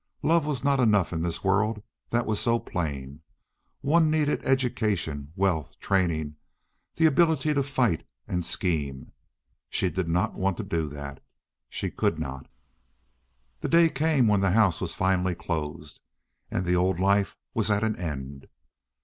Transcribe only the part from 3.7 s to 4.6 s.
One needed